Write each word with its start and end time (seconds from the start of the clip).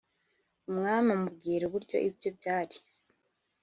Umwami 0.69 1.09
amubwira 1.15 1.63
uburyo 1.65 1.97
ibye 2.07 2.29
byari 2.37 2.77